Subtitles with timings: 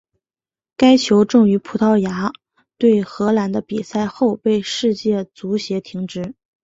[0.75, 2.33] 该球证于葡萄牙
[2.79, 6.33] 对荷兰的比赛后被世界足协停职。